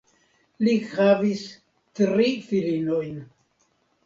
[0.67, 1.43] Li havis
[2.01, 3.15] tri filinojn.